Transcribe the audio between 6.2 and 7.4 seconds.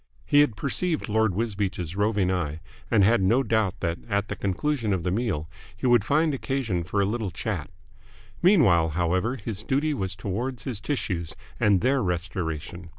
occasion for a little